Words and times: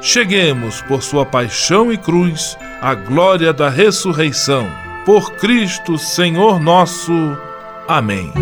cheguemos, 0.00 0.80
por 0.82 1.02
sua 1.02 1.24
paixão 1.24 1.92
e 1.92 1.96
cruz, 1.96 2.56
à 2.80 2.94
glória 2.94 3.52
da 3.52 3.68
ressurreição. 3.68 4.66
Por 5.04 5.32
Cristo, 5.32 5.98
Senhor 5.98 6.60
nosso. 6.60 7.12
Amém. 7.88 8.32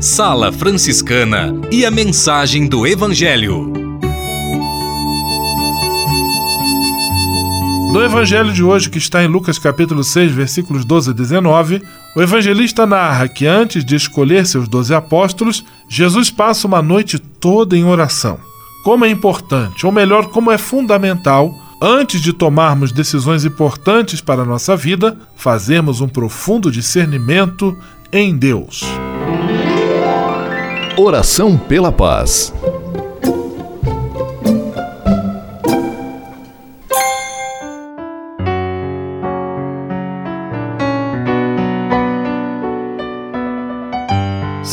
Sala 0.00 0.50
Franciscana 0.50 1.52
e 1.70 1.84
a 1.84 1.90
mensagem 1.90 2.66
do 2.66 2.86
Evangelho. 2.86 3.79
No 7.92 8.00
evangelho 8.04 8.52
de 8.52 8.62
hoje, 8.62 8.88
que 8.88 8.98
está 8.98 9.22
em 9.24 9.26
Lucas 9.26 9.58
capítulo 9.58 10.04
6, 10.04 10.30
versículos 10.30 10.84
12 10.84 11.10
a 11.10 11.12
19, 11.12 11.82
o 12.14 12.22
evangelista 12.22 12.86
narra 12.86 13.26
que 13.26 13.46
antes 13.46 13.84
de 13.84 13.96
escolher 13.96 14.46
seus 14.46 14.68
doze 14.68 14.94
apóstolos, 14.94 15.64
Jesus 15.88 16.30
passa 16.30 16.68
uma 16.68 16.80
noite 16.80 17.18
toda 17.18 17.76
em 17.76 17.84
oração. 17.84 18.38
Como 18.84 19.04
é 19.04 19.10
importante, 19.10 19.84
ou 19.84 19.90
melhor, 19.90 20.28
como 20.28 20.52
é 20.52 20.56
fundamental, 20.56 21.52
antes 21.82 22.20
de 22.20 22.32
tomarmos 22.32 22.92
decisões 22.92 23.44
importantes 23.44 24.20
para 24.20 24.42
a 24.42 24.46
nossa 24.46 24.76
vida, 24.76 25.18
fazermos 25.34 26.00
um 26.00 26.08
profundo 26.08 26.70
discernimento 26.70 27.76
em 28.12 28.36
Deus. 28.36 28.84
Oração 30.96 31.58
pela 31.58 31.90
paz. 31.90 32.54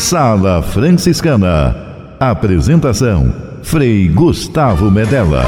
Sala 0.00 0.62
Franciscana. 0.62 1.76
Apresentação: 2.18 3.32
Frei 3.62 4.08
Gustavo 4.08 4.90
Medella. 4.90 5.44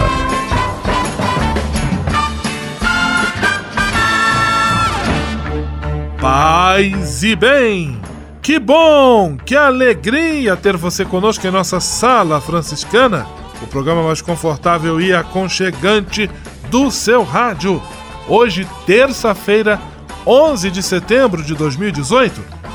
Paz 6.21 7.25
e 7.25 7.35
bem! 7.35 7.99
Que 8.43 8.59
bom, 8.59 9.39
que 9.39 9.57
alegria 9.57 10.55
ter 10.55 10.77
você 10.77 11.05
conosco 11.05 11.47
em 11.47 11.51
nossa 11.51 11.81
Sala 11.81 12.39
Franciscana, 12.39 13.27
o 13.63 13.67
programa 13.67 14.03
mais 14.03 14.21
confortável 14.21 15.01
e 15.01 15.15
aconchegante 15.15 16.31
do 16.71 16.91
seu 16.91 17.25
rádio 17.25 17.83
Hoje, 18.29 18.67
terça-feira, 18.87 19.81
11 20.27 20.71
de 20.71 20.83
setembro 20.83 21.43
de 21.43 21.55
2018, 21.55 22.62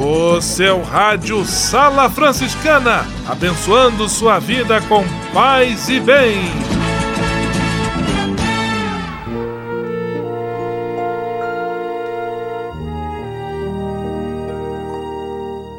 O 0.00 0.40
seu 0.40 0.82
rádio 0.82 1.44
Sala 1.44 2.08
Franciscana, 2.08 3.06
abençoando 3.28 4.08
sua 4.08 4.38
vida 4.38 4.80
com 4.82 5.04
paz 5.32 5.88
e 5.88 6.00
bem. 6.00 6.40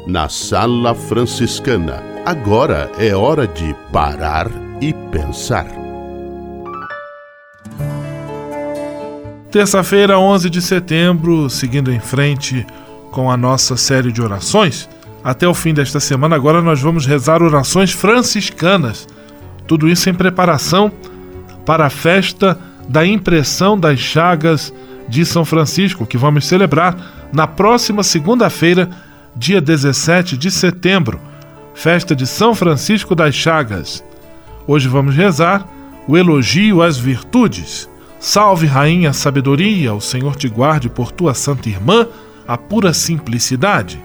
Na 0.06 0.28
Sala 0.28 0.94
Franciscana, 0.94 2.02
agora 2.24 2.90
é 2.98 3.14
hora 3.14 3.48
de 3.48 3.74
parar 3.90 4.48
e 4.80 4.92
pensar. 5.10 5.66
Terça-feira, 9.50 10.18
11 10.18 10.50
de 10.50 10.60
setembro, 10.60 11.48
seguindo 11.48 11.92
em 11.92 12.00
frente 12.00 12.66
com 13.14 13.30
a 13.30 13.36
nossa 13.36 13.76
série 13.76 14.10
de 14.10 14.20
orações. 14.20 14.90
Até 15.22 15.46
o 15.46 15.54
fim 15.54 15.72
desta 15.72 16.00
semana, 16.00 16.34
agora 16.34 16.60
nós 16.60 16.80
vamos 16.80 17.06
rezar 17.06 17.44
orações 17.44 17.92
franciscanas. 17.92 19.06
Tudo 19.68 19.88
isso 19.88 20.10
em 20.10 20.14
preparação 20.14 20.90
para 21.64 21.86
a 21.86 21.90
festa 21.90 22.58
da 22.88 23.06
impressão 23.06 23.78
das 23.78 24.00
chagas 24.00 24.74
de 25.08 25.24
São 25.24 25.44
Francisco, 25.44 26.04
que 26.04 26.18
vamos 26.18 26.44
celebrar 26.44 27.30
na 27.32 27.46
próxima 27.46 28.02
segunda-feira, 28.02 28.90
dia 29.36 29.60
17 29.60 30.36
de 30.36 30.50
setembro, 30.50 31.20
festa 31.72 32.16
de 32.16 32.26
São 32.26 32.52
Francisco 32.52 33.14
das 33.14 33.36
Chagas. 33.36 34.04
Hoje 34.66 34.88
vamos 34.88 35.14
rezar 35.14 35.68
o 36.08 36.16
elogio 36.16 36.82
às 36.82 36.98
virtudes. 36.98 37.88
Salve, 38.18 38.66
Rainha 38.66 39.12
Sabedoria, 39.12 39.94
o 39.94 40.00
Senhor 40.00 40.34
te 40.34 40.48
guarde 40.48 40.88
por 40.88 41.12
tua 41.12 41.32
santa 41.32 41.68
irmã, 41.68 42.08
a 42.46 42.56
pura 42.56 42.92
simplicidade. 42.92 44.00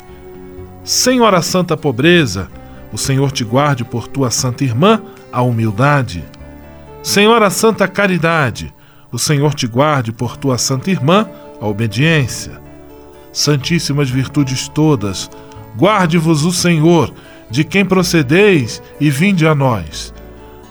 Senhora 0.83 1.41
Santa 1.41 1.75
Pobreza, 1.75 2.50
o 2.91 2.97
Senhor 2.97 3.31
te 3.31 3.44
guarde 3.44 3.83
por 3.83 4.07
tua 4.07 4.31
santa 4.31 4.63
irmã, 4.63 5.01
a 5.31 5.41
humildade. 5.41 6.24
Senhora 7.03 7.50
Santa 7.50 7.88
Caridade, 7.88 8.74
o 9.12 9.19
Senhor 9.19 9.53
te 9.53 9.68
guarde 9.68 10.12
por 10.12 10.38
tua 10.38 10.57
santa 10.57 10.89
irmã, 10.89 11.27
a 11.62 11.68
obediência. 11.68 12.59
Santíssimas 13.31 14.09
virtudes 14.09 14.68
todas, 14.68 15.30
guarde-vos 15.77 16.44
o 16.45 16.51
Senhor, 16.51 17.13
de 17.50 17.63
quem 17.63 17.85
procedeis 17.85 18.81
e 19.00 19.09
vinde 19.09 19.47
a 19.47 19.56
nós. 19.56 20.13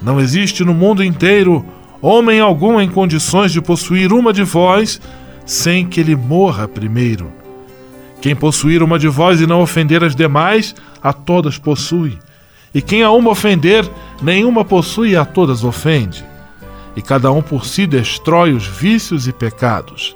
Não 0.01 0.19
existe 0.19 0.63
no 0.63 0.73
mundo 0.73 1.03
inteiro 1.03 1.65
homem 2.01 2.39
algum 2.39 2.79
em 2.79 2.89
condições 2.89 3.51
de 3.51 3.61
possuir 3.61 4.13
uma 4.13 4.31
de 4.31 4.43
vós 4.43 5.01
sem 5.45 5.85
que 5.85 5.99
ele 5.99 6.15
morra 6.15 6.67
primeiro. 6.67 7.38
Quem 8.21 8.35
possuir 8.35 8.83
uma 8.83 8.99
de 8.99 9.07
vós 9.07 9.39
e 9.39 9.47
não 9.47 9.61
ofender 9.61 10.03
as 10.03 10.15
demais, 10.15 10.75
a 11.01 11.13
todas 11.13 11.57
possui. 11.57 12.17
E 12.73 12.81
quem 12.81 13.01
a 13.01 13.11
uma 13.11 13.31
ofender, 13.31 13.89
nenhuma 14.21 14.65
possui 14.65 15.11
e 15.11 15.15
a 15.15 15.25
todas 15.25 15.63
ofende. 15.63 16.25
E 16.95 17.01
cada 17.01 17.31
um 17.31 17.41
por 17.41 17.65
si 17.65 17.87
destrói 17.87 18.53
os 18.53 18.67
vícios 18.67 19.27
e 19.27 19.31
pecados. 19.31 20.15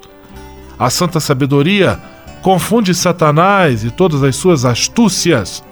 A 0.78 0.90
santa 0.90 1.20
sabedoria 1.20 2.00
confunde 2.42 2.94
Satanás 2.94 3.86
e 3.86 3.90
todas 3.90 4.22
as 4.22 4.36
suas 4.36 4.66
astúcias. 4.66 5.64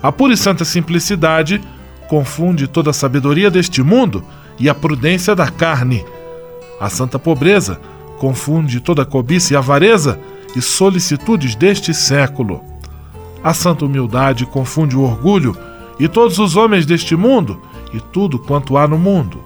A 0.00 0.12
pura 0.12 0.32
e 0.32 0.36
santa 0.36 0.64
simplicidade 0.64 1.60
confunde 2.08 2.68
toda 2.68 2.90
a 2.90 2.94
sabedoria 2.94 3.50
deste 3.50 3.82
mundo 3.82 4.24
e 4.58 4.68
a 4.68 4.74
prudência 4.74 5.34
da 5.34 5.48
carne. 5.48 6.04
A 6.80 6.88
santa 6.88 7.18
pobreza 7.18 7.80
confunde 8.18 8.80
toda 8.80 9.02
a 9.02 9.06
cobiça 9.06 9.52
e 9.52 9.56
avareza 9.56 10.18
e 10.54 10.62
solicitudes 10.62 11.54
deste 11.54 11.94
século. 11.94 12.64
A 13.42 13.54
santa 13.54 13.84
humildade 13.84 14.44
confunde 14.46 14.96
o 14.96 15.02
orgulho 15.02 15.56
e 15.98 16.08
todos 16.08 16.38
os 16.38 16.56
homens 16.56 16.84
deste 16.84 17.16
mundo 17.16 17.60
e 17.92 18.00
tudo 18.00 18.38
quanto 18.38 18.76
há 18.76 18.86
no 18.86 18.98
mundo. 18.98 19.42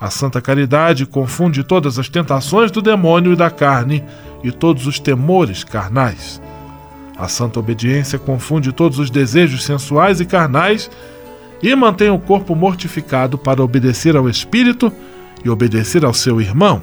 A 0.00 0.08
santa 0.08 0.40
caridade 0.40 1.04
confunde 1.04 1.62
todas 1.62 1.98
as 1.98 2.08
tentações 2.08 2.70
do 2.70 2.80
demônio 2.80 3.32
e 3.32 3.36
da 3.36 3.50
carne 3.50 4.02
e 4.42 4.50
todos 4.50 4.86
os 4.86 4.98
temores 4.98 5.62
carnais. 5.62 6.40
A 7.18 7.28
santa 7.28 7.60
obediência 7.60 8.18
confunde 8.18 8.72
todos 8.72 8.98
os 8.98 9.10
desejos 9.10 9.62
sensuais 9.62 10.20
e 10.20 10.24
carnais 10.24 10.90
e 11.62 11.74
mantém 11.74 12.08
o 12.08 12.18
corpo 12.18 12.54
mortificado 12.54 13.36
para 13.36 13.62
obedecer 13.62 14.16
ao 14.16 14.28
Espírito 14.28 14.90
e 15.44 15.50
obedecer 15.50 16.02
ao 16.02 16.14
seu 16.14 16.40
irmão, 16.40 16.80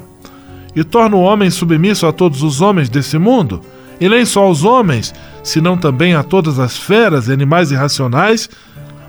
e 0.75 0.83
torna 0.83 1.15
o 1.15 1.21
homem 1.21 1.49
submisso 1.49 2.05
a 2.05 2.11
todos 2.11 2.43
os 2.43 2.61
homens 2.61 2.89
desse 2.89 3.17
mundo, 3.17 3.61
e 3.99 4.07
nem 4.07 4.25
só 4.25 4.43
aos 4.43 4.63
homens, 4.63 5.13
senão 5.43 5.77
também 5.77 6.13
a 6.13 6.23
todas 6.23 6.59
as 6.59 6.77
feras 6.77 7.27
e 7.27 7.33
animais 7.33 7.71
irracionais, 7.71 8.49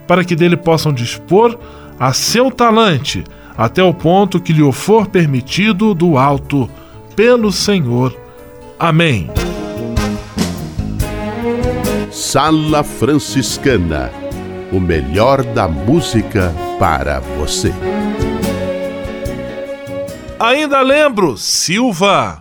para 0.07 0.25
que 0.25 0.35
dele 0.35 0.57
possam 0.57 0.93
dispor 0.93 1.59
a 1.99 2.13
seu 2.13 2.51
talante, 2.51 3.25
até 3.57 3.83
o 3.83 3.93
ponto 3.93 4.41
que 4.41 4.53
lhe 4.53 4.73
for 4.73 5.09
permitido 5.09 5.95
do 5.95 6.17
alto, 6.17 6.71
pelo 7.15 7.53
Senhor. 7.53 8.17
Amém. 8.79 9.29
Sala 12.11 12.83
Franciscana 12.83 14.11
o 14.73 14.81
melhor 14.81 15.43
da 15.43 15.67
música 15.67 16.55
para 16.79 17.21
você. 17.21 17.73
Ainda 20.41 20.81
lembro, 20.83 21.37
Silva. 21.37 22.39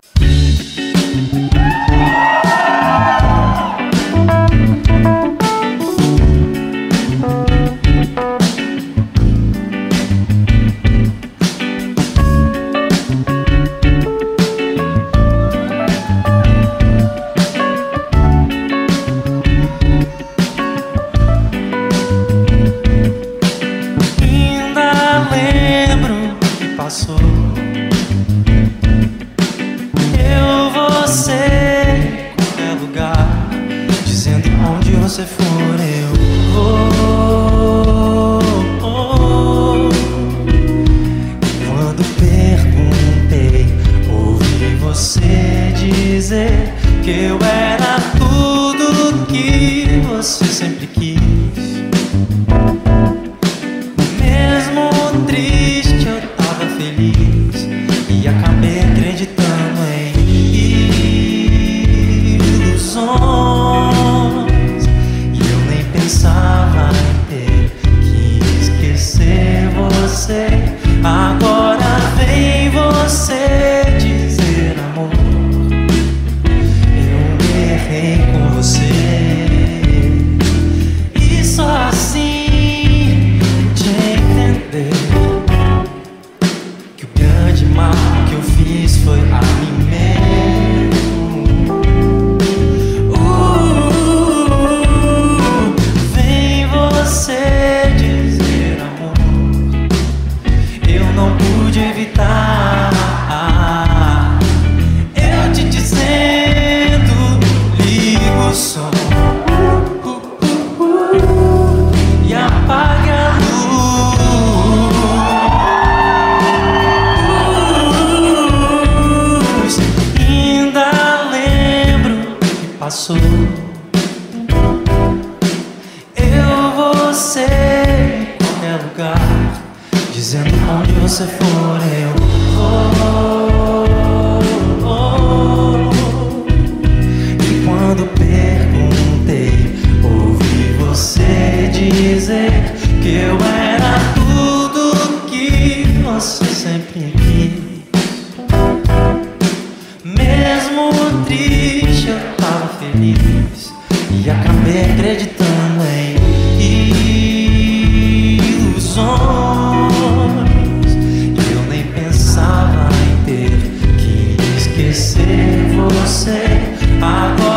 Você. 165.88 166.60
Agora 167.00 167.47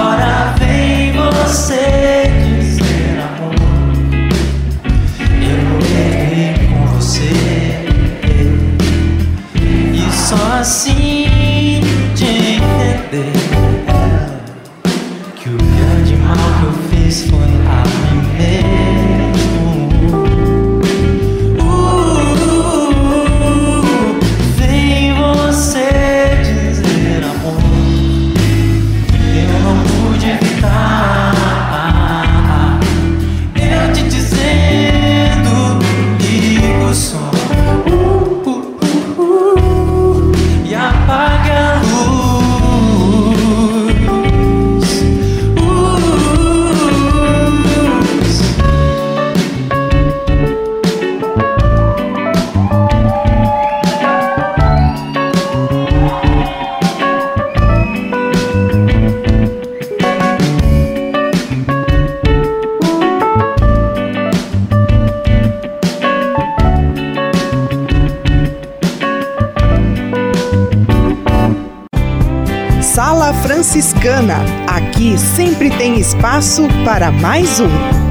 Franciscana. 74.01 74.43
Aqui 74.67 75.17
sempre 75.17 75.69
tem 75.69 75.99
espaço 75.99 76.67
para 76.83 77.11
mais 77.11 77.59
um. 77.59 78.10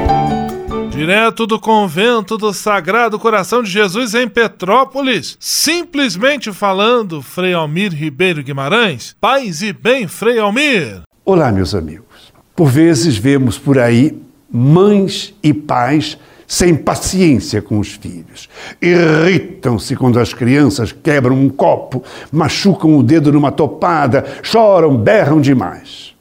Direto 1.01 1.47
do 1.47 1.59
convento 1.59 2.37
do 2.37 2.53
Sagrado 2.53 3.17
Coração 3.17 3.63
de 3.63 3.71
Jesus 3.71 4.13
em 4.13 4.27
Petrópolis, 4.27 5.35
simplesmente 5.39 6.53
falando, 6.53 7.23
Frei 7.23 7.55
Almir 7.55 7.91
Ribeiro 7.91 8.43
Guimarães. 8.43 9.15
Paz 9.19 9.63
e 9.63 9.73
bem, 9.73 10.07
Frei 10.07 10.37
Almir. 10.37 11.01
Olá, 11.25 11.51
meus 11.51 11.73
amigos. 11.73 12.31
Por 12.55 12.67
vezes 12.67 13.17
vemos 13.17 13.57
por 13.57 13.79
aí 13.79 14.15
mães 14.47 15.33
e 15.41 15.51
pais 15.55 16.19
sem 16.47 16.75
paciência 16.75 17.63
com 17.63 17.79
os 17.79 17.93
filhos. 17.93 18.47
Irritam-se 18.79 19.95
quando 19.95 20.19
as 20.19 20.35
crianças 20.35 20.91
quebram 20.91 21.35
um 21.35 21.49
copo, 21.49 22.03
machucam 22.31 22.95
o 22.95 23.01
dedo 23.01 23.31
numa 23.31 23.51
topada, 23.51 24.23
choram, 24.43 24.95
berram 24.95 25.41
demais. 25.41 26.13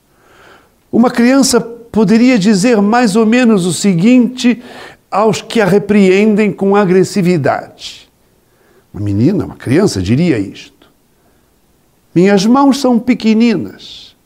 Uma 0.90 1.10
criança 1.10 1.60
poderia 1.90 2.38
dizer 2.38 2.80
mais 2.80 3.16
ou 3.16 3.26
menos 3.26 3.66
o 3.66 3.72
seguinte 3.72 4.62
aos 5.10 5.42
que 5.42 5.60
a 5.60 5.64
repreendem 5.64 6.52
com 6.52 6.76
agressividade. 6.76 8.08
Uma 8.92 9.02
menina, 9.02 9.44
uma 9.44 9.56
criança 9.56 10.00
diria 10.00 10.38
isto. 10.38 10.88
Minhas 12.14 12.44
mãos 12.46 12.80
são 12.80 12.98
pequeninas. 12.98 14.16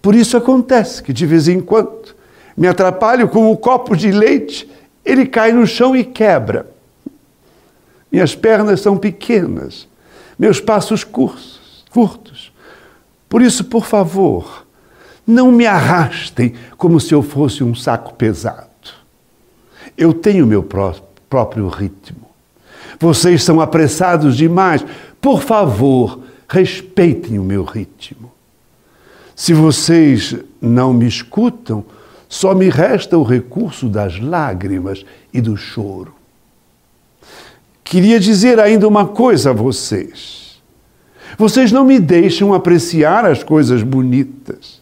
Por 0.00 0.14
isso 0.14 0.36
acontece 0.36 1.02
que 1.02 1.12
de 1.12 1.26
vez 1.26 1.48
em 1.48 1.60
quando 1.60 2.14
me 2.56 2.66
atrapalho 2.66 3.28
com 3.28 3.50
o 3.50 3.56
copo 3.56 3.96
de 3.96 4.10
leite, 4.10 4.70
ele 5.04 5.26
cai 5.26 5.52
no 5.52 5.66
chão 5.66 5.94
e 5.94 6.04
quebra. 6.04 6.70
Minhas 8.10 8.34
pernas 8.34 8.80
são 8.80 8.96
pequenas, 8.96 9.86
meus 10.38 10.60
passos 10.60 11.04
curtos, 11.04 11.84
curtos. 11.90 12.52
Por 13.28 13.42
isso, 13.42 13.64
por 13.64 13.84
favor, 13.84 14.65
não 15.26 15.50
me 15.50 15.66
arrastem 15.66 16.54
como 16.76 17.00
se 17.00 17.12
eu 17.12 17.22
fosse 17.22 17.64
um 17.64 17.74
saco 17.74 18.14
pesado. 18.14 18.66
Eu 19.96 20.12
tenho 20.12 20.46
meu 20.46 20.62
pró 20.62 20.94
próprio 21.28 21.68
ritmo. 21.68 22.26
Vocês 23.00 23.42
são 23.42 23.60
apressados 23.60 24.36
demais. 24.36 24.84
Por 25.20 25.42
favor, 25.42 26.20
respeitem 26.48 27.38
o 27.38 27.42
meu 27.42 27.64
ritmo. 27.64 28.32
Se 29.34 29.52
vocês 29.52 30.36
não 30.60 30.94
me 30.94 31.06
escutam, 31.06 31.84
só 32.28 32.54
me 32.54 32.68
resta 32.68 33.18
o 33.18 33.22
recurso 33.22 33.88
das 33.88 34.18
lágrimas 34.18 35.04
e 35.32 35.40
do 35.40 35.56
choro. 35.56 36.14
Queria 37.84 38.18
dizer 38.18 38.58
ainda 38.58 38.88
uma 38.88 39.06
coisa 39.06 39.50
a 39.50 39.52
vocês. 39.52 40.60
Vocês 41.36 41.70
não 41.70 41.84
me 41.84 42.00
deixam 42.00 42.54
apreciar 42.54 43.24
as 43.24 43.42
coisas 43.44 43.82
bonitas. 43.82 44.80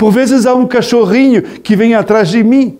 Por 0.00 0.12
vezes 0.12 0.46
há 0.46 0.54
um 0.54 0.66
cachorrinho 0.66 1.42
que 1.42 1.76
vem 1.76 1.94
atrás 1.94 2.30
de 2.30 2.42
mim, 2.42 2.78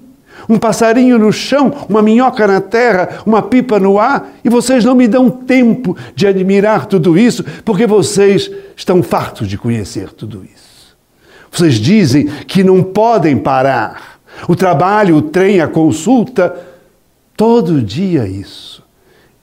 um 0.49 0.59
passarinho 0.59 1.19
no 1.19 1.31
chão, 1.31 1.71
uma 1.87 2.01
minhoca 2.01 2.47
na 2.47 2.63
terra, 2.63 3.21
uma 3.27 3.43
pipa 3.43 3.79
no 3.79 3.99
ar, 3.99 4.37
e 4.43 4.49
vocês 4.49 4.87
não 4.87 4.95
me 4.95 5.07
dão 5.07 5.29
tempo 5.29 5.95
de 6.15 6.27
admirar 6.27 6.87
tudo 6.87 7.19
isso, 7.19 7.45
porque 7.63 7.87
vocês 7.87 8.51
estão 8.75 9.03
fartos 9.03 9.49
de 9.49 9.59
conhecer 9.59 10.15
tudo 10.15 10.43
isso. 10.43 10.97
Vocês 11.53 11.75
dizem 11.75 12.25
que 12.25 12.65
não 12.65 12.83
podem 12.83 13.37
parar. 13.37 14.19
O 14.49 14.57
trabalho, 14.57 15.17
o 15.17 15.21
trem, 15.21 15.61
a 15.61 15.69
consulta, 15.69 16.59
todo 17.37 17.83
dia 17.83 18.27
isso. 18.27 18.83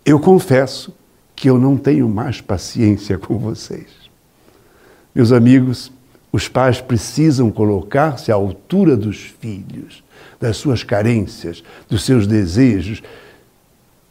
Eu 0.04 0.20
confesso 0.20 0.92
que 1.36 1.48
eu 1.48 1.60
não 1.60 1.78
tenho 1.78 2.10
mais 2.10 2.42
paciência 2.42 3.20
com 3.20 3.38
vocês. 3.38 3.86
Meus 5.14 5.32
amigos, 5.32 5.92
os 6.32 6.48
pais 6.48 6.82
precisam 6.82 7.50
colocar-se 7.50 8.32
à 8.32 8.36
altura 8.36 8.96
dos 8.96 9.18
filhos, 9.18 10.04
das 10.40 10.58
suas 10.58 10.84
carências, 10.84 11.64
dos 11.90 12.04
seus 12.04 12.28
desejos, 12.28 13.02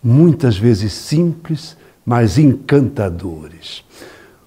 muitas 0.02 0.56
vezes 0.56 0.92
simples, 0.92 1.76
mas 2.04 2.38
encantadores. 2.38 3.84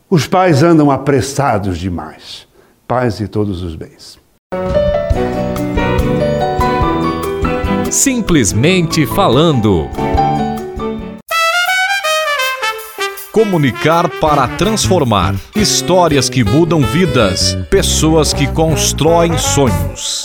Os 0.10 0.26
pais 0.26 0.64
andam 0.64 0.90
apressados 0.90 1.78
demais. 1.78 2.48
Paz 2.88 3.20
e 3.20 3.28
todos 3.28 3.62
os 3.62 3.76
bens. 3.76 4.18
Simplesmente 7.92 9.06
falando. 9.06 10.09
Comunicar 13.32 14.10
para 14.20 14.48
transformar. 14.58 15.36
Histórias 15.56 16.32
que 16.32 16.44
mudam 16.44 16.82
vidas. 16.82 17.56
Pessoas 17.70 18.34
que 18.34 18.52
constroem 18.52 19.38
sonhos. 19.38 20.24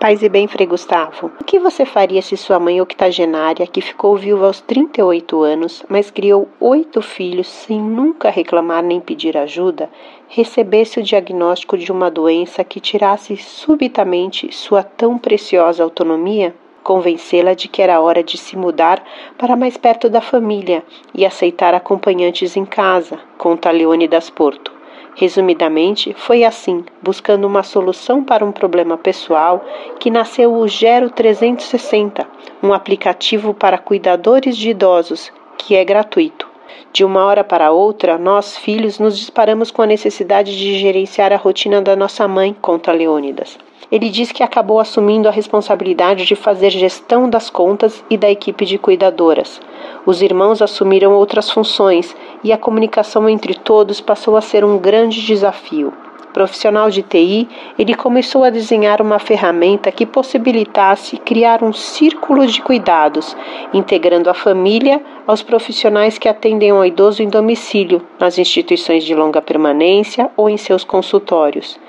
Paz 0.00 0.22
e 0.22 0.28
bem, 0.30 0.46
Frei 0.46 0.66
Gustavo. 0.66 1.32
O 1.40 1.44
que 1.44 1.58
você 1.58 1.84
faria 1.84 2.22
se 2.22 2.36
sua 2.36 2.60
mãe 2.60 2.80
octogenária, 2.80 3.66
que 3.66 3.80
ficou 3.80 4.16
viúva 4.16 4.46
aos 4.46 4.60
38 4.60 5.42
anos, 5.42 5.84
mas 5.88 6.10
criou 6.10 6.48
oito 6.60 7.02
filhos 7.02 7.48
sem 7.48 7.80
nunca 7.80 8.30
reclamar 8.30 8.82
nem 8.82 9.00
pedir 9.00 9.36
ajuda, 9.36 9.90
recebesse 10.28 11.00
o 11.00 11.02
diagnóstico 11.02 11.76
de 11.78 11.90
uma 11.90 12.10
doença 12.10 12.64
que 12.64 12.80
tirasse 12.80 13.36
subitamente 13.36 14.52
sua 14.52 14.82
tão 14.82 15.18
preciosa 15.18 15.82
autonomia? 15.82 16.54
Convencê-la 16.82 17.54
de 17.54 17.68
que 17.68 17.82
era 17.82 18.00
hora 18.00 18.22
de 18.22 18.38
se 18.38 18.56
mudar 18.56 19.02
para 19.36 19.56
mais 19.56 19.76
perto 19.76 20.08
da 20.08 20.20
família 20.20 20.84
e 21.14 21.26
aceitar 21.26 21.74
acompanhantes 21.74 22.56
em 22.56 22.64
casa, 22.64 23.18
conta 23.36 23.70
Leone 23.70 24.06
das 24.06 24.30
Porto. 24.30 24.76
Resumidamente, 25.16 26.14
foi 26.14 26.44
assim, 26.44 26.84
buscando 27.02 27.46
uma 27.46 27.62
solução 27.62 28.22
para 28.22 28.44
um 28.44 28.52
problema 28.52 28.98
pessoal, 28.98 29.64
que 29.98 30.10
nasceu 30.10 30.54
o 30.54 30.68
Gero 30.68 31.08
360, 31.08 32.28
um 32.62 32.72
aplicativo 32.72 33.54
para 33.54 33.78
cuidadores 33.78 34.56
de 34.56 34.70
idosos, 34.70 35.32
que 35.56 35.74
é 35.74 35.82
gratuito. 35.82 36.55
De 36.92 37.04
uma 37.04 37.24
hora 37.24 37.44
para 37.44 37.70
outra, 37.70 38.18
nós, 38.18 38.56
filhos, 38.56 38.98
nos 38.98 39.18
disparamos 39.18 39.70
com 39.70 39.82
a 39.82 39.86
necessidade 39.86 40.56
de 40.56 40.78
gerenciar 40.78 41.32
a 41.32 41.36
rotina 41.36 41.80
da 41.82 41.94
nossa 41.94 42.26
mãe, 42.26 42.54
conta 42.60 42.92
Leônidas. 42.92 43.58
Ele 43.90 44.08
diz 44.08 44.32
que 44.32 44.42
acabou 44.42 44.80
assumindo 44.80 45.28
a 45.28 45.30
responsabilidade 45.30 46.24
de 46.24 46.34
fazer 46.34 46.70
gestão 46.70 47.30
das 47.30 47.48
contas 47.48 48.04
e 48.10 48.16
da 48.16 48.30
equipe 48.30 48.64
de 48.64 48.78
cuidadoras. 48.78 49.60
Os 50.04 50.22
irmãos 50.22 50.60
assumiram 50.60 51.14
outras 51.14 51.50
funções 51.50 52.16
e 52.42 52.52
a 52.52 52.58
comunicação 52.58 53.28
entre 53.28 53.54
todos 53.54 54.00
passou 54.00 54.36
a 54.36 54.40
ser 54.40 54.64
um 54.64 54.78
grande 54.78 55.24
desafio. 55.24 55.92
Profissional 56.36 56.90
de 56.90 57.00
TI, 57.00 57.48
ele 57.78 57.94
começou 57.94 58.44
a 58.44 58.50
desenhar 58.50 59.00
uma 59.00 59.18
ferramenta 59.18 59.90
que 59.90 60.04
possibilitasse 60.04 61.16
criar 61.16 61.64
um 61.64 61.72
círculo 61.72 62.46
de 62.46 62.60
cuidados, 62.60 63.34
integrando 63.72 64.28
a 64.28 64.34
família 64.34 65.00
aos 65.26 65.42
profissionais 65.42 66.18
que 66.18 66.28
atendem 66.28 66.68
ao 66.68 66.84
idoso 66.84 67.22
em 67.22 67.28
domicílio, 67.30 68.06
nas 68.20 68.36
instituições 68.36 69.02
de 69.02 69.14
longa 69.14 69.40
permanência 69.40 70.30
ou 70.36 70.50
em 70.50 70.58
seus 70.58 70.84
consultórios. 70.84 71.80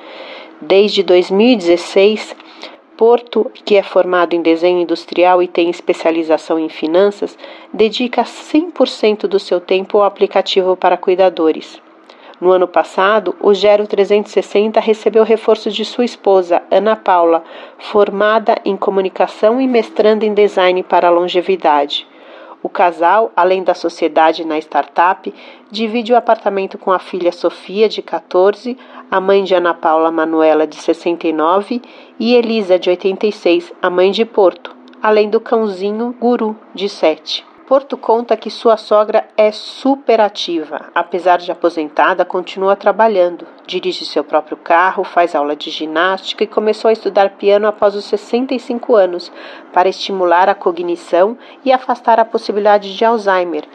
Desde 0.61 1.03
2016, 1.03 2.33
Porto, 2.95 3.51
que 3.65 3.75
é 3.75 3.83
formado 3.83 4.33
em 4.33 4.41
desenho 4.41 4.79
industrial 4.79 5.43
e 5.43 5.47
tem 5.49 5.69
especialização 5.69 6.57
em 6.57 6.69
finanças, 6.69 7.37
dedica 7.73 8.23
100% 8.23 9.27
do 9.27 9.39
seu 9.39 9.59
tempo 9.59 9.97
ao 9.97 10.05
aplicativo 10.05 10.77
para 10.77 10.95
cuidadores. 10.95 11.85
No 12.39 12.51
ano 12.51 12.67
passado, 12.67 13.35
o 13.41 13.51
Gero 13.51 13.87
360 13.87 14.79
recebeu 14.79 15.23
reforço 15.23 15.71
de 15.71 15.83
sua 15.83 16.05
esposa, 16.05 16.61
Ana 16.69 16.95
Paula, 16.95 17.43
formada 17.79 18.55
em 18.63 18.77
comunicação 18.77 19.59
e 19.59 19.67
mestrando 19.67 20.23
em 20.23 20.35
design 20.35 20.83
para 20.83 21.07
a 21.07 21.11
longevidade. 21.11 22.05
O 22.61 22.69
casal, 22.69 23.31
além 23.35 23.63
da 23.63 23.73
sociedade 23.73 24.45
na 24.45 24.59
startup, 24.59 25.33
divide 25.71 26.13
o 26.13 26.15
apartamento 26.15 26.77
com 26.77 26.91
a 26.91 26.99
filha 26.99 27.31
Sofia, 27.31 27.89
de 27.89 28.03
14, 28.03 28.77
a 29.09 29.19
mãe 29.19 29.43
de 29.43 29.55
Ana 29.55 29.73
Paula 29.73 30.11
Manuela, 30.11 30.67
de 30.67 30.75
69, 30.75 31.81
e 32.19 32.35
Elisa, 32.35 32.77
de 32.77 32.89
86, 32.89 33.73
a 33.81 33.89
mãe 33.89 34.11
de 34.11 34.25
Porto, 34.25 34.75
além 35.01 35.27
do 35.27 35.39
cãozinho 35.39 36.15
Guru, 36.19 36.55
de 36.75 36.87
7. 36.87 37.56
Porto 37.67 37.97
conta 37.97 38.37
que 38.37 38.49
sua 38.49 38.77
sogra 38.77 39.27
é 39.35 39.51
superativa. 39.51 40.85
Apesar 40.95 41.37
de 41.39 41.51
aposentada, 41.51 42.23
continua 42.23 42.77
trabalhando. 42.77 43.45
Dirige 43.65 44.05
seu 44.05 44.23
próprio 44.23 44.55
carro, 44.55 45.03
faz 45.03 45.35
aula 45.35 45.53
de 45.53 45.69
ginástica 45.69 46.45
e 46.45 46.47
começou 46.47 46.87
a 46.87 46.93
estudar 46.93 47.31
piano 47.31 47.67
após 47.67 47.93
os 47.93 48.05
65 48.05 48.95
anos, 48.95 49.29
para 49.73 49.89
estimular 49.89 50.47
a 50.47 50.55
cognição 50.55 51.37
e 51.65 51.73
afastar 51.73 52.21
a 52.21 52.25
possibilidade 52.25 52.95
de 52.95 53.03
Alzheimer. 53.03 53.65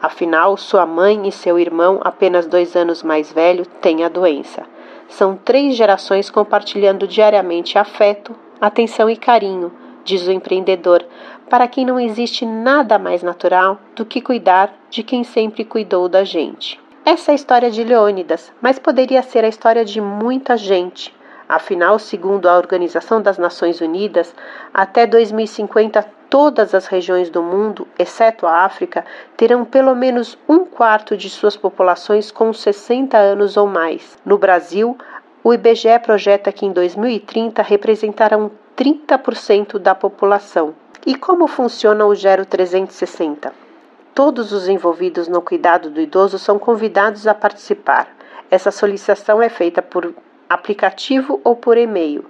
Afinal, 0.00 0.56
sua 0.56 0.86
mãe 0.86 1.26
e 1.26 1.32
seu 1.32 1.58
irmão, 1.58 1.98
apenas 2.04 2.46
dois 2.46 2.76
anos 2.76 3.02
mais 3.02 3.32
velho, 3.32 3.66
têm 3.66 4.04
a 4.04 4.08
doença. 4.08 4.62
São 5.08 5.34
três 5.34 5.74
gerações 5.74 6.30
compartilhando 6.30 7.04
diariamente 7.04 7.76
afeto, 7.76 8.32
atenção 8.60 9.10
e 9.10 9.16
carinho, 9.16 9.72
diz 10.10 10.26
o 10.26 10.32
empreendedor, 10.32 11.04
para 11.48 11.68
quem 11.68 11.86
não 11.86 11.98
existe 11.98 12.44
nada 12.44 12.98
mais 12.98 13.22
natural 13.22 13.78
do 13.94 14.04
que 14.04 14.20
cuidar 14.20 14.74
de 14.90 15.04
quem 15.04 15.22
sempre 15.22 15.64
cuidou 15.64 16.08
da 16.08 16.24
gente. 16.24 16.80
Essa 17.04 17.30
é 17.30 17.32
a 17.32 17.36
história 17.36 17.70
de 17.70 17.84
Leônidas, 17.84 18.52
mas 18.60 18.78
poderia 18.78 19.22
ser 19.22 19.44
a 19.44 19.48
história 19.48 19.84
de 19.84 20.00
muita 20.00 20.56
gente. 20.56 21.14
Afinal, 21.48 21.98
segundo 21.98 22.48
a 22.48 22.56
Organização 22.56 23.22
das 23.22 23.38
Nações 23.38 23.80
Unidas, 23.80 24.34
até 24.74 25.06
2050 25.06 26.02
todas 26.28 26.74
as 26.74 26.86
regiões 26.86 27.30
do 27.30 27.42
mundo, 27.42 27.86
exceto 27.98 28.46
a 28.46 28.64
África, 28.64 29.04
terão 29.36 29.64
pelo 29.64 29.94
menos 29.94 30.38
um 30.48 30.64
quarto 30.64 31.16
de 31.16 31.30
suas 31.30 31.56
populações 31.56 32.30
com 32.30 32.52
60 32.52 33.16
anos 33.16 33.56
ou 33.56 33.66
mais. 33.66 34.16
No 34.24 34.38
Brasil, 34.38 34.96
o 35.42 35.54
IBGE 35.54 35.98
projeta 36.02 36.52
que 36.52 36.66
em 36.66 36.72
2030 36.72 37.62
representarão 37.62 38.50
30% 38.80 39.78
da 39.78 39.94
população. 39.94 40.74
E 41.04 41.14
como 41.14 41.46
funciona 41.46 42.06
o 42.06 42.14
Gero 42.14 42.46
360? 42.46 43.52
Todos 44.14 44.52
os 44.52 44.68
envolvidos 44.68 45.28
no 45.28 45.42
cuidado 45.42 45.90
do 45.90 46.00
idoso 46.00 46.38
são 46.38 46.58
convidados 46.58 47.26
a 47.26 47.34
participar. 47.34 48.08
Essa 48.50 48.70
solicitação 48.70 49.42
é 49.42 49.50
feita 49.50 49.82
por 49.82 50.14
aplicativo 50.48 51.38
ou 51.44 51.54
por 51.54 51.76
e-mail. 51.76 52.24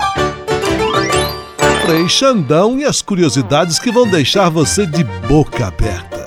Frei 1.86 2.10
Xandão 2.10 2.80
e 2.80 2.84
as 2.84 3.00
curiosidades 3.04 3.78
que 3.78 3.92
vão 3.92 4.10
deixar 4.10 4.50
você 4.50 4.88
de 4.88 5.04
boca 5.04 5.68
aberta. 5.68 6.20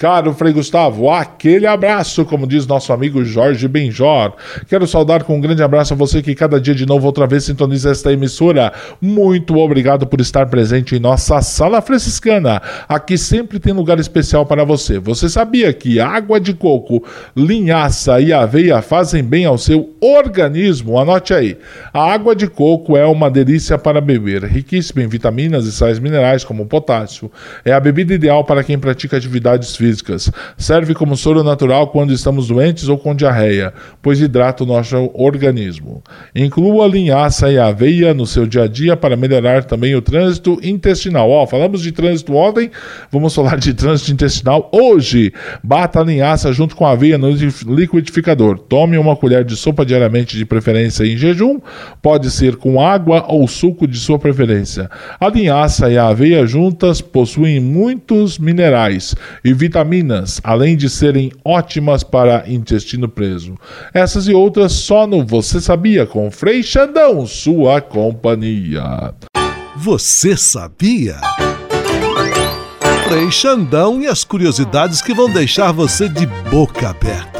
Caro 0.00 0.32
Frei 0.32 0.50
Gustavo, 0.50 1.10
aquele 1.10 1.66
abraço, 1.66 2.24
como 2.24 2.46
diz 2.46 2.66
nosso 2.66 2.90
amigo 2.90 3.22
Jorge 3.22 3.68
Benjor. 3.68 4.32
Quero 4.66 4.86
saudar 4.86 5.24
com 5.24 5.36
um 5.36 5.40
grande 5.42 5.62
abraço 5.62 5.92
a 5.92 5.96
você 5.96 6.22
que 6.22 6.34
cada 6.34 6.58
dia 6.58 6.74
de 6.74 6.86
novo 6.86 7.04
outra 7.04 7.26
vez 7.26 7.44
sintoniza 7.44 7.90
esta 7.90 8.10
emissora. 8.10 8.72
Muito 8.98 9.58
obrigado 9.58 10.06
por 10.06 10.18
estar 10.18 10.46
presente 10.46 10.96
em 10.96 10.98
nossa 10.98 11.42
sala 11.42 11.82
franciscana. 11.82 12.62
Aqui 12.88 13.18
sempre 13.18 13.60
tem 13.60 13.74
lugar 13.74 14.00
especial 14.00 14.46
para 14.46 14.64
você. 14.64 14.98
Você 14.98 15.28
sabia 15.28 15.70
que 15.70 16.00
água 16.00 16.40
de 16.40 16.54
coco, 16.54 17.04
linhaça 17.36 18.22
e 18.22 18.32
aveia 18.32 18.80
fazem 18.80 19.22
bem 19.22 19.44
ao 19.44 19.58
seu 19.58 19.90
organismo? 20.00 20.98
Anote 20.98 21.34
aí. 21.34 21.58
A 21.92 22.10
água 22.10 22.34
de 22.34 22.46
coco 22.46 22.96
é 22.96 23.04
uma 23.04 23.30
delícia 23.30 23.76
para 23.76 24.00
beber, 24.00 24.44
riquíssima 24.44 25.02
em 25.02 25.08
vitaminas 25.08 25.66
e 25.66 25.72
sais 25.72 25.98
minerais 25.98 26.42
como 26.42 26.64
potássio. 26.64 27.30
É 27.66 27.74
a 27.74 27.78
bebida 27.80 28.14
ideal 28.14 28.44
para 28.44 28.64
quem 28.64 28.78
pratica 28.78 29.18
atividades 29.18 29.76
físicas 29.76 29.89
físicas. 29.90 30.30
Serve 30.56 30.94
como 30.94 31.16
soro 31.16 31.42
natural 31.42 31.88
quando 31.88 32.12
estamos 32.12 32.48
doentes 32.48 32.88
ou 32.88 32.96
com 32.96 33.14
diarreia, 33.14 33.72
pois 34.00 34.20
hidrata 34.20 34.62
o 34.62 34.66
nosso 34.66 35.10
organismo. 35.14 36.02
Inclua 36.34 36.86
linhaça 36.86 37.50
e 37.50 37.58
aveia 37.58 38.14
no 38.14 38.26
seu 38.26 38.46
dia 38.46 38.64
a 38.64 38.68
dia 38.68 38.96
para 38.96 39.16
melhorar 39.16 39.64
também 39.64 39.94
o 39.94 40.02
trânsito 40.02 40.58
intestinal. 40.62 41.30
Ó, 41.30 41.46
falamos 41.46 41.82
de 41.82 41.92
trânsito 41.92 42.34
ontem, 42.34 42.70
vamos 43.10 43.34
falar 43.34 43.58
de 43.58 43.74
trânsito 43.74 44.12
intestinal 44.12 44.70
hoje. 44.72 45.32
Bata 45.62 46.00
a 46.00 46.04
linhaça 46.04 46.52
junto 46.52 46.76
com 46.76 46.86
a 46.86 46.92
aveia 46.92 47.18
no 47.18 47.30
liquidificador. 47.30 48.58
Tome 48.58 48.96
uma 48.96 49.16
colher 49.16 49.44
de 49.44 49.56
sopa 49.56 49.84
diariamente, 49.84 50.36
de 50.36 50.44
preferência 50.44 51.04
em 51.04 51.16
jejum. 51.16 51.60
Pode 52.00 52.30
ser 52.30 52.56
com 52.56 52.80
água 52.80 53.24
ou 53.28 53.46
suco 53.48 53.86
de 53.86 53.98
sua 53.98 54.18
preferência. 54.18 54.90
A 55.18 55.28
linhaça 55.28 55.90
e 55.90 55.98
a 55.98 56.08
aveia 56.08 56.46
juntas 56.46 57.00
possuem 57.00 57.60
muitos 57.60 58.38
minerais 58.38 59.14
e 59.44 59.52
vitaminas 59.52 59.79
vitaminas, 59.80 60.40
além 60.44 60.76
de 60.76 60.88
serem 60.88 61.32
ótimas 61.44 62.02
para 62.02 62.44
intestino 62.48 63.08
preso. 63.08 63.56
Essas 63.92 64.28
e 64.28 64.34
outras 64.34 64.72
só 64.72 65.06
no 65.06 65.24
Você 65.24 65.60
Sabia 65.60 66.06
com 66.06 66.30
Frei 66.30 66.62
Xandão, 66.62 67.26
sua 67.26 67.80
companhia. 67.80 69.14
Você 69.76 70.36
sabia? 70.36 71.16
Frei 73.08 73.30
Xandão 73.30 74.00
e 74.00 74.06
as 74.06 74.24
curiosidades 74.24 75.02
que 75.02 75.14
vão 75.14 75.30
deixar 75.30 75.72
você 75.72 76.08
de 76.08 76.26
boca 76.50 76.90
aberta. 76.90 77.39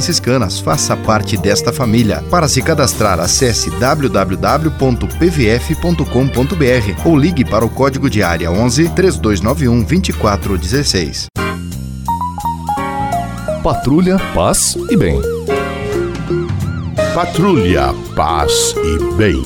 franciscanas. 0.00 0.58
Faça 0.58 0.96
parte 0.96 1.36
desta 1.36 1.70
família. 1.72 2.24
Para 2.30 2.48
se 2.48 2.62
cadastrar, 2.62 3.20
acesse 3.20 3.68
www.pvf.com.br 3.78 4.26
ou 7.04 7.18
ligue 7.18 7.44
para 7.44 7.64
o 7.64 7.68
código 7.68 8.08
de 8.08 8.22
área 8.22 8.50
11 8.50 8.88
3291 8.94 9.82
2416. 9.82 11.26
Patrulha, 13.62 14.18
paz 14.34 14.74
e 14.90 14.96
bem. 14.96 15.20
Patrulha, 17.14 17.92
paz 18.16 18.74
e 18.76 19.14
bem. 19.16 19.42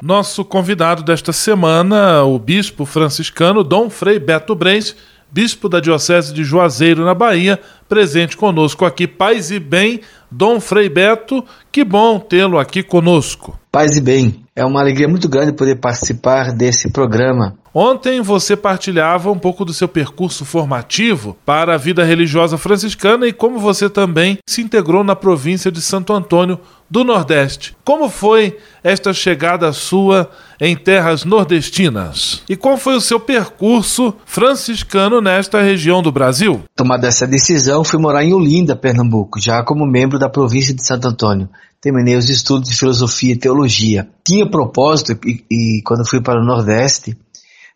Nosso 0.00 0.44
convidado 0.44 1.02
desta 1.02 1.32
semana, 1.32 2.22
o 2.22 2.38
bispo 2.38 2.84
franciscano 2.84 3.64
Dom 3.64 3.90
Frei 3.90 4.20
Beto 4.20 4.54
Brens, 4.54 4.94
bispo 5.30 5.68
da 5.68 5.80
Diocese 5.80 6.32
de 6.32 6.44
Juazeiro, 6.44 7.04
na 7.04 7.14
Bahia, 7.14 7.60
presente 7.88 8.36
conosco 8.36 8.84
aqui. 8.84 9.06
Paz 9.06 9.50
e 9.50 9.58
bem, 9.58 10.00
Dom 10.30 10.60
Frei 10.60 10.88
Beto, 10.88 11.44
que 11.70 11.84
bom 11.84 12.18
tê-lo 12.18 12.58
aqui 12.58 12.82
conosco. 12.82 13.58
Paz 13.70 13.96
e 13.96 14.00
bem, 14.00 14.45
é 14.56 14.64
uma 14.64 14.80
alegria 14.80 15.06
muito 15.06 15.28
grande 15.28 15.52
poder 15.52 15.76
participar 15.76 16.50
desse 16.50 16.90
programa. 16.90 17.54
Ontem 17.74 18.22
você 18.22 18.56
partilhava 18.56 19.30
um 19.30 19.38
pouco 19.38 19.62
do 19.66 19.74
seu 19.74 19.86
percurso 19.86 20.46
formativo 20.46 21.36
para 21.44 21.74
a 21.74 21.76
vida 21.76 22.02
religiosa 22.02 22.56
franciscana 22.56 23.28
e 23.28 23.34
como 23.34 23.58
você 23.58 23.90
também 23.90 24.38
se 24.48 24.62
integrou 24.62 25.04
na 25.04 25.14
província 25.14 25.70
de 25.70 25.82
Santo 25.82 26.14
Antônio 26.14 26.58
do 26.88 27.04
Nordeste. 27.04 27.76
Como 27.84 28.08
foi 28.08 28.56
esta 28.82 29.12
chegada 29.12 29.70
sua 29.74 30.30
em 30.58 30.74
terras 30.74 31.26
nordestinas? 31.26 32.42
E 32.48 32.56
qual 32.56 32.78
foi 32.78 32.94
o 32.94 33.00
seu 33.00 33.20
percurso 33.20 34.14
franciscano 34.24 35.20
nesta 35.20 35.60
região 35.60 36.00
do 36.00 36.10
Brasil? 36.10 36.62
Tomada 36.74 37.06
essa 37.06 37.26
decisão, 37.26 37.84
fui 37.84 38.00
morar 38.00 38.24
em 38.24 38.32
Olinda, 38.32 38.74
Pernambuco, 38.74 39.38
já 39.38 39.62
como 39.62 39.84
membro 39.84 40.18
da 40.18 40.30
província 40.30 40.72
de 40.72 40.82
Santo 40.82 41.08
Antônio. 41.08 41.46
Terminei 41.86 42.16
os 42.16 42.28
estudos 42.28 42.68
de 42.68 42.76
filosofia 42.76 43.34
e 43.34 43.38
teologia. 43.38 44.08
Tinha 44.26 44.50
propósito, 44.50 45.12
e, 45.24 45.44
e 45.48 45.82
quando 45.84 46.04
fui 46.04 46.20
para 46.20 46.42
o 46.42 46.44
Nordeste, 46.44 47.16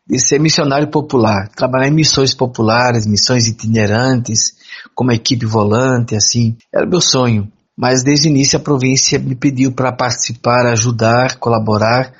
de 0.04 0.18
ser 0.18 0.40
missionário 0.40 0.90
popular, 0.90 1.48
trabalhar 1.54 1.86
em 1.86 1.94
missões 1.94 2.34
populares, 2.34 3.06
missões 3.06 3.46
itinerantes, 3.46 4.54
como 4.96 5.12
equipe 5.12 5.46
volante, 5.46 6.16
assim, 6.16 6.56
era 6.74 6.84
meu 6.84 7.00
sonho. 7.00 7.52
Mas 7.76 8.02
desde 8.02 8.26
o 8.26 8.30
início 8.32 8.58
a 8.58 8.60
província 8.60 9.16
me 9.16 9.36
pediu 9.36 9.70
para 9.70 9.92
participar, 9.92 10.66
ajudar, 10.72 11.36
colaborar 11.36 12.12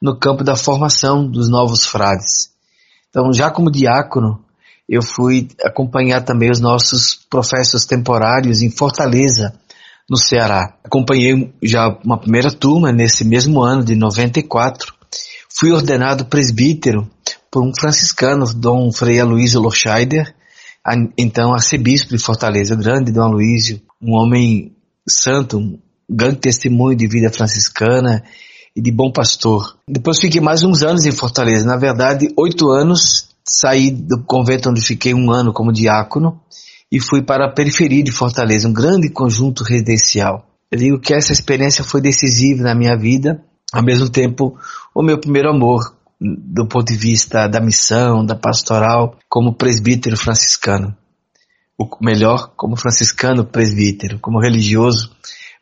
no 0.00 0.18
campo 0.18 0.42
da 0.42 0.56
formação 0.56 1.30
dos 1.30 1.50
novos 1.50 1.84
frades. 1.84 2.48
Então, 3.10 3.30
já 3.34 3.50
como 3.50 3.70
diácono, 3.70 4.42
eu 4.88 5.02
fui 5.02 5.48
acompanhar 5.62 6.22
também 6.22 6.50
os 6.50 6.58
nossos 6.58 7.14
professores 7.28 7.84
temporários 7.84 8.62
em 8.62 8.70
Fortaleza, 8.70 9.52
no 10.08 10.16
Ceará. 10.16 10.76
Acompanhei 10.84 11.52
já 11.62 11.88
uma 12.04 12.18
primeira 12.18 12.50
turma 12.50 12.92
nesse 12.92 13.24
mesmo 13.24 13.62
ano 13.62 13.84
de 13.84 13.94
94. 13.94 14.92
Fui 15.48 15.72
ordenado 15.72 16.26
presbítero 16.26 17.08
por 17.50 17.62
um 17.62 17.72
franciscano, 17.74 18.44
Dom 18.52 18.90
Frei 18.92 19.20
Aloysio 19.20 19.60
Lochaider, 19.60 20.34
então 21.16 21.54
arcebispo 21.54 22.10
de 22.10 22.22
Fortaleza 22.22 22.74
Grande, 22.74 23.12
Dom 23.12 23.22
Aloysio, 23.22 23.80
um 24.02 24.12
homem 24.14 24.76
santo, 25.08 25.58
um 25.58 25.78
grande 26.10 26.38
testemunho 26.38 26.96
de 26.96 27.06
vida 27.06 27.30
franciscana 27.30 28.22
e 28.76 28.82
de 28.82 28.90
bom 28.90 29.10
pastor. 29.10 29.78
Depois 29.88 30.20
fiquei 30.20 30.40
mais 30.40 30.64
uns 30.64 30.82
anos 30.82 31.06
em 31.06 31.12
Fortaleza, 31.12 31.64
na 31.64 31.76
verdade, 31.76 32.28
oito 32.36 32.68
anos, 32.70 33.28
saí 33.46 33.90
do 33.90 34.24
convento 34.24 34.68
onde 34.68 34.80
fiquei 34.80 35.14
um 35.14 35.30
ano 35.30 35.52
como 35.52 35.72
diácono 35.72 36.40
e 36.90 37.00
fui 37.00 37.22
para 37.22 37.46
a 37.46 37.52
periferia 37.52 38.02
de 38.02 38.12
Fortaleza, 38.12 38.68
um 38.68 38.72
grande 38.72 39.10
conjunto 39.10 39.64
residencial. 39.64 40.46
Eu 40.70 40.78
digo 40.78 40.98
que 40.98 41.14
essa 41.14 41.32
experiência 41.32 41.84
foi 41.84 42.00
decisiva 42.00 42.62
na 42.62 42.74
minha 42.74 42.96
vida, 42.96 43.42
ao 43.72 43.82
mesmo 43.82 44.08
tempo 44.08 44.58
o 44.94 45.02
meu 45.02 45.18
primeiro 45.18 45.50
amor 45.50 45.94
do 46.20 46.66
ponto 46.66 46.92
de 46.92 46.96
vista 46.98 47.46
da 47.48 47.60
missão, 47.60 48.24
da 48.24 48.34
pastoral, 48.34 49.18
como 49.28 49.54
presbítero 49.54 50.16
franciscano. 50.16 50.96
O 51.76 51.88
melhor, 52.00 52.52
como 52.56 52.76
franciscano 52.76 53.44
presbítero, 53.44 54.18
como 54.20 54.40
religioso 54.40 55.10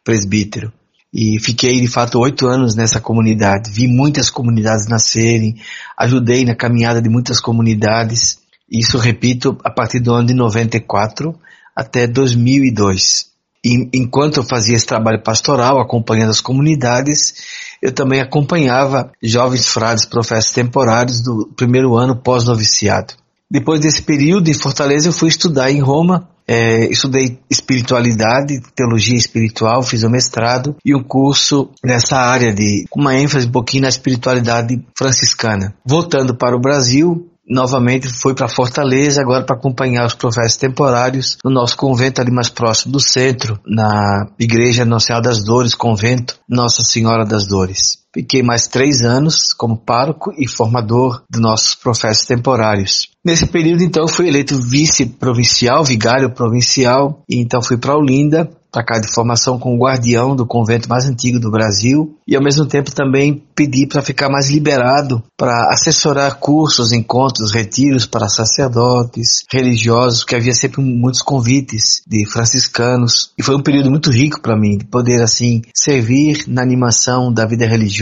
presbítero. 0.04 0.72
E 1.12 1.38
fiquei, 1.40 1.80
de 1.80 1.88
fato, 1.88 2.18
oito 2.18 2.46
anos 2.46 2.74
nessa 2.74 3.00
comunidade. 3.00 3.70
Vi 3.70 3.86
muitas 3.86 4.30
comunidades 4.30 4.88
nascerem, 4.88 5.56
ajudei 5.98 6.44
na 6.44 6.54
caminhada 6.54 7.02
de 7.02 7.08
muitas 7.08 7.40
comunidades. 7.40 8.38
Isso, 8.72 8.96
repito, 8.96 9.58
a 9.62 9.70
partir 9.70 10.00
do 10.00 10.14
ano 10.14 10.28
de 10.28 10.34
94 10.34 11.38
até 11.76 12.06
2002. 12.06 13.30
E, 13.64 13.88
enquanto 13.92 14.38
eu 14.38 14.42
fazia 14.42 14.74
esse 14.74 14.86
trabalho 14.86 15.22
pastoral, 15.22 15.78
acompanhando 15.78 16.30
as 16.30 16.40
comunidades, 16.40 17.34
eu 17.82 17.92
também 17.92 18.20
acompanhava 18.20 19.12
jovens 19.22 19.68
frades 19.68 20.06
professos 20.06 20.52
temporários 20.52 21.20
do 21.20 21.52
primeiro 21.54 21.96
ano 21.96 22.16
pós-noviciado. 22.16 23.14
Depois 23.50 23.80
desse 23.80 24.00
período 24.00 24.48
em 24.48 24.54
Fortaleza, 24.54 25.08
eu 25.08 25.12
fui 25.12 25.28
estudar 25.28 25.70
em 25.70 25.80
Roma. 25.80 26.28
É, 26.48 26.86
estudei 26.86 27.38
espiritualidade, 27.48 28.60
teologia 28.74 29.16
espiritual, 29.16 29.80
fiz 29.82 30.02
um 30.02 30.10
mestrado 30.10 30.74
e 30.84 30.92
um 30.92 31.02
curso 31.02 31.70
nessa 31.84 32.16
área 32.16 32.52
de 32.52 32.84
com 32.90 33.00
uma 33.00 33.14
ênfase 33.14 33.46
um 33.46 33.52
pouquinho 33.52 33.82
na 33.82 33.88
espiritualidade 33.88 34.84
franciscana. 34.98 35.72
Voltando 35.84 36.34
para 36.34 36.56
o 36.56 36.60
Brasil, 36.60 37.30
novamente 37.48 38.08
fui 38.08 38.34
para 38.34 38.48
Fortaleza 38.48 39.20
agora 39.20 39.44
para 39.44 39.56
acompanhar 39.56 40.06
os 40.06 40.14
professos 40.14 40.56
temporários 40.56 41.38
no 41.44 41.50
nosso 41.50 41.76
convento 41.76 42.20
ali 42.20 42.30
mais 42.30 42.48
próximo 42.48 42.92
do 42.92 43.00
centro, 43.00 43.58
na 43.66 44.26
Igreja 44.38 44.84
Nossa 44.84 45.06
Senhora 45.06 45.24
das 45.24 45.44
Dores, 45.44 45.74
convento 45.74 46.38
Nossa 46.48 46.82
Senhora 46.82 47.24
das 47.24 47.46
Dores. 47.46 48.01
Fiquei 48.14 48.42
mais 48.42 48.66
três 48.66 49.02
anos 49.02 49.52
como 49.52 49.76
pároco 49.76 50.32
e 50.36 50.46
formador 50.46 51.22
dos 51.30 51.40
nossos 51.40 51.74
profetas 51.74 52.26
temporários. 52.26 53.08
Nesse 53.24 53.46
período, 53.46 53.82
então, 53.82 54.06
fui 54.06 54.28
eleito 54.28 54.60
vice-provincial, 54.60 55.84
vigário 55.84 56.34
provincial, 56.34 57.22
e 57.28 57.40
então 57.40 57.62
fui 57.62 57.78
para 57.78 57.96
Olinda 57.96 58.50
para 58.72 58.82
cá 58.82 58.98
de 58.98 59.12
formação 59.12 59.58
com 59.58 59.74
o 59.74 59.78
guardião 59.78 60.34
do 60.34 60.46
convento 60.46 60.88
mais 60.88 61.04
antigo 61.04 61.38
do 61.38 61.50
Brasil 61.50 62.16
e 62.26 62.34
ao 62.34 62.42
mesmo 62.42 62.64
tempo 62.64 62.90
também 62.90 63.42
pedi 63.54 63.86
para 63.86 64.00
ficar 64.00 64.30
mais 64.30 64.50
liberado 64.50 65.22
para 65.36 65.68
assessorar 65.70 66.38
cursos, 66.38 66.90
encontros, 66.90 67.52
retiros 67.52 68.06
para 68.06 68.30
sacerdotes, 68.30 69.44
religiosos, 69.52 70.20
porque 70.20 70.36
havia 70.36 70.54
sempre 70.54 70.80
muitos 70.80 71.20
convites 71.20 72.02
de 72.06 72.24
franciscanos 72.24 73.32
e 73.38 73.42
foi 73.42 73.54
um 73.54 73.62
período 73.62 73.90
muito 73.90 74.10
rico 74.10 74.40
para 74.40 74.58
mim 74.58 74.78
de 74.78 74.86
poder 74.86 75.22
assim 75.22 75.60
servir 75.74 76.44
na 76.48 76.62
animação 76.62 77.30
da 77.30 77.44
vida 77.44 77.66
religiosa, 77.66 78.01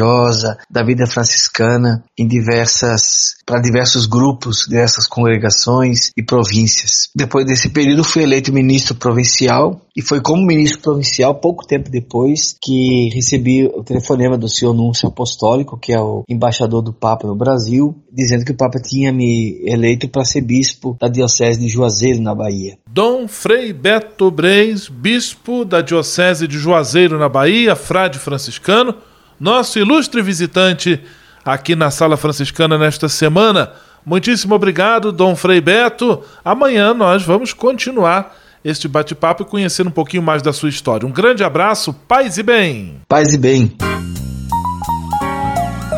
da 0.71 0.83
vida 0.85 1.07
franciscana 1.07 2.03
em 2.19 2.27
diversas 2.27 3.35
para 3.51 3.61
diversos 3.61 4.07
grupos, 4.07 4.67
diversas 4.69 5.09
congregações 5.09 6.11
e 6.17 6.23
províncias. 6.23 7.09
Depois 7.17 7.45
desse 7.45 7.71
período 7.71 8.05
fui 8.05 8.23
eleito 8.23 8.53
ministro 8.53 8.95
provincial 8.95 9.81
e 9.97 10.01
foi 10.01 10.21
como 10.21 10.47
ministro 10.47 10.81
provincial, 10.81 11.35
pouco 11.35 11.67
tempo 11.67 11.91
depois, 11.91 12.57
que 12.63 13.11
recebi 13.13 13.65
o 13.67 13.83
telefonema 13.83 14.39
do 14.39 14.49
senhor 14.49 14.73
Núncio 14.73 15.09
Apostólico, 15.09 15.77
que 15.77 15.93
é 15.93 16.01
o 16.01 16.23
embaixador 16.29 16.81
do 16.81 16.93
Papa 16.93 17.27
no 17.27 17.35
Brasil, 17.35 17.95
dizendo 18.13 18.45
que 18.45 18.53
o 18.53 18.57
Papa 18.57 18.79
tinha 18.79 19.13
me 19.13 19.61
eleito 19.65 20.09
para 20.09 20.25
ser 20.25 20.43
bispo 20.43 20.97
da 21.01 21.09
Diocese 21.09 21.59
de 21.59 21.69
Juazeiro, 21.69 22.23
na 22.23 22.35
Bahia. 22.35 22.79
Dom 22.89 23.27
Frei 23.27 23.73
Beto 23.73 24.31
Breis, 24.31 24.89
bispo 24.89 25.65
da 25.65 25.81
Diocese 25.81 26.47
de 26.47 26.57
Juazeiro, 26.57 27.19
na 27.19 27.29
Bahia, 27.29 27.75
frade 27.75 28.19
franciscano, 28.19 28.95
nosso 29.41 29.79
ilustre 29.79 30.21
visitante 30.21 31.01
aqui 31.45 31.75
na 31.75 31.91
Sala 31.91 32.17
Franciscana 32.17 32.77
nesta 32.77 33.09
semana. 33.09 33.73
Muitíssimo 34.05 34.55
obrigado, 34.55 35.11
Dom 35.11 35.35
Frei 35.35 35.61
Beto. 35.61 36.23
Amanhã 36.45 36.93
nós 36.93 37.23
vamos 37.23 37.53
continuar 37.53 38.37
este 38.65 38.87
bate-papo 38.87 39.43
e 39.43 39.47
conhecer 39.47 39.87
um 39.87 39.91
pouquinho 39.91 40.23
mais 40.23 40.43
da 40.43 40.53
sua 40.53 40.69
história. 40.69 41.07
Um 41.07 41.13
grande 41.13 41.43
abraço, 41.43 41.93
paz 41.93 42.37
e 42.37 42.43
bem. 42.43 43.01
Paz 43.09 43.33
e 43.33 43.39
bem. 43.39 43.77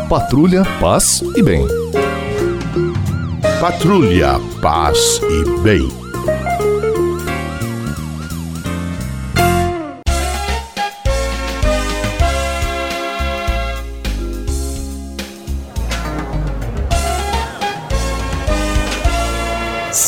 Patrulha, 0.08 0.62
paz 0.80 1.22
e 1.36 1.42
bem. 1.42 1.66
Patrulha, 3.60 4.40
paz 4.60 5.20
e 5.22 5.60
bem. 5.62 6.01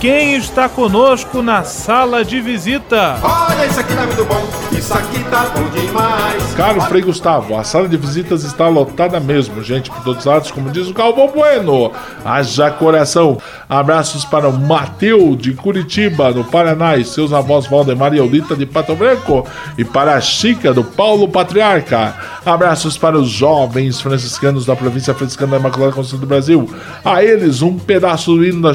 quem 0.00 0.36
está 0.36 0.68
conosco 0.68 1.42
na 1.42 1.64
sala 1.64 2.24
de 2.24 2.40
visita? 2.40 3.18
Olha, 3.20 3.66
isso 3.66 3.80
aqui 3.80 3.94
tá 3.94 4.06
muito 4.06 4.24
bom, 4.24 4.48
isso 4.72 4.94
aqui 4.94 5.24
tá 5.24 5.50
bom 5.54 5.68
demais. 5.70 6.54
Caro 6.54 6.80
Frei 6.82 7.02
Gustavo, 7.02 7.56
a 7.56 7.64
sala 7.64 7.88
de 7.88 7.96
visitas 7.96 8.44
está 8.44 8.68
lotada 8.68 9.18
mesmo, 9.18 9.62
gente 9.62 9.90
por 9.90 10.02
todos 10.04 10.20
os 10.20 10.24
lados, 10.24 10.50
como 10.52 10.70
diz 10.70 10.88
o 10.88 10.94
Galvão 10.94 11.28
Bueno. 11.28 11.90
Haja 12.24 12.70
coração. 12.70 13.38
Abraços 13.68 14.24
para 14.24 14.48
o 14.48 14.58
Mateu 14.58 15.34
de 15.36 15.52
Curitiba, 15.52 16.30
no 16.30 16.44
Paraná, 16.44 16.96
e 16.96 17.04
seus 17.04 17.32
avós 17.32 17.66
Valdemar 17.66 18.14
e 18.14 18.18
Eulita 18.18 18.54
de 18.54 18.66
Pato 18.66 18.94
Branco, 18.94 19.46
e 19.76 19.84
para 19.84 20.14
a 20.14 20.20
Chica 20.20 20.72
do 20.72 20.84
Paulo 20.84 21.28
Patriarca. 21.28 22.14
Abraços 22.46 22.96
para 22.96 23.18
os 23.18 23.28
jovens 23.28 24.00
franciscanos 24.00 24.64
da 24.64 24.76
província 24.76 25.12
franciscana 25.12 25.52
da 25.52 25.58
Imaculada 25.58 25.92
Conceição 25.92 26.20
do 26.20 26.26
Brasil. 26.26 26.70
A 27.04 27.22
eles, 27.22 27.62
um 27.62 27.78
pedaço 27.78 28.34
do 28.34 28.44
hino 28.44 28.62
da 28.62 28.72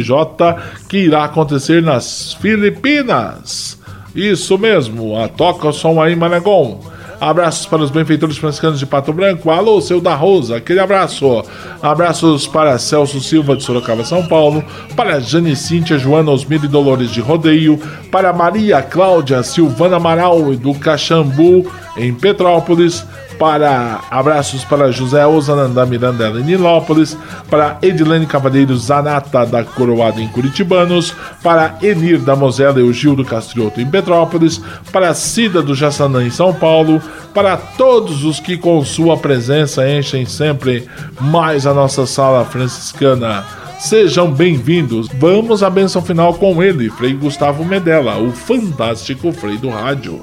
JMJ 0.00 0.86
que 0.88 0.98
irá 0.98 1.24
acontecer 1.24 1.82
nas 1.82 2.34
Filipinas. 2.34 3.78
Isso 4.14 4.58
mesmo, 4.58 5.18
a 5.18 5.28
toca 5.28 5.68
o 5.68 5.72
som 5.72 6.00
aí, 6.00 6.14
Manegon. 6.14 6.80
Abraços 7.22 7.66
para 7.66 7.82
os 7.82 7.90
benfeitores 7.90 8.36
franciscanos 8.36 8.80
de 8.80 8.84
Pato 8.84 9.12
Branco. 9.12 9.48
Alô, 9.48 9.80
seu 9.80 10.00
da 10.00 10.12
Rosa, 10.12 10.56
aquele 10.56 10.80
abraço. 10.80 11.44
Abraços 11.80 12.48
para 12.48 12.76
Celso 12.78 13.20
Silva 13.20 13.54
de 13.54 13.62
Sorocaba, 13.62 14.04
São 14.04 14.26
Paulo. 14.26 14.62
Para 14.96 15.20
Jane 15.20 15.54
Cíntia, 15.54 15.98
Joana 15.98 16.32
Osmir 16.32 16.64
e 16.64 16.68
Dolores 16.68 17.12
de 17.12 17.20
Rodeio. 17.20 17.78
Para 18.10 18.32
Maria 18.32 18.82
Cláudia 18.82 19.40
Silvana 19.44 19.98
Amaral 19.98 20.52
do 20.56 20.74
Caxambu, 20.74 21.70
em 21.96 22.12
Petrópolis 22.12 23.06
para 23.42 23.98
abraços 24.08 24.62
para 24.62 24.92
José 24.92 25.26
Osananda 25.26 25.84
Mirandela 25.84 26.38
em 26.38 26.44
Nilópolis, 26.44 27.18
para 27.50 27.76
Edilene 27.82 28.24
Cavaleiro 28.24 28.76
Zanata 28.76 29.44
da 29.44 29.64
Coroada 29.64 30.20
em 30.20 30.28
Curitibanos, 30.28 31.12
para 31.42 31.76
Enir 31.82 32.20
da 32.20 32.36
Mosela 32.36 32.78
e 32.78 32.84
o 32.84 32.92
Gil 32.92 33.16
do 33.16 33.24
Castrioto 33.24 33.80
em 33.80 33.90
Petrópolis, 33.90 34.62
para 34.92 35.12
Cida 35.12 35.60
do 35.60 35.74
Jaçanã 35.74 36.24
em 36.24 36.30
São 36.30 36.54
Paulo, 36.54 37.02
para 37.34 37.56
todos 37.56 38.22
os 38.22 38.38
que 38.38 38.56
com 38.56 38.84
sua 38.84 39.16
presença 39.16 39.90
enchem 39.90 40.24
sempre 40.24 40.86
mais 41.20 41.66
a 41.66 41.74
nossa 41.74 42.06
sala 42.06 42.44
franciscana. 42.44 43.44
Sejam 43.80 44.30
bem-vindos. 44.30 45.08
Vamos 45.18 45.64
à 45.64 45.68
benção 45.68 46.00
final 46.00 46.34
com 46.34 46.62
ele, 46.62 46.88
Frei 46.90 47.12
Gustavo 47.12 47.64
Medella, 47.64 48.18
o 48.18 48.30
fantástico 48.30 49.32
Frei 49.32 49.58
do 49.58 49.68
Rádio. 49.68 50.22